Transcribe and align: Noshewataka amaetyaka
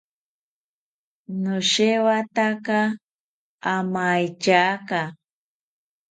Noshewataka 1.41 2.77
amaetyaka 3.75 4.99